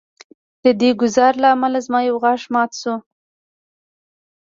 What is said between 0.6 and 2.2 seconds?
د دې ګزار له امله زما یو